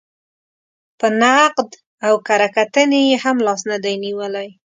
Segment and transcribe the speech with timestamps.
[0.99, 1.69] په نقد
[2.07, 4.49] او کره کتنې یې هم لاس نه دی نېولی.